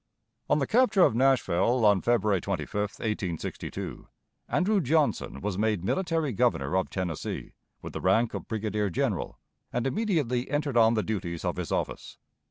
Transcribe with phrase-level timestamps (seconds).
[0.49, 4.07] On the capture of Nashville, on February 25, 1862,
[4.49, 7.51] Andrew Johnson was made military Governor of Tennessee,
[7.83, 9.37] with the rank of brigadier general,
[9.71, 12.17] and immediately entered on the duties of his office.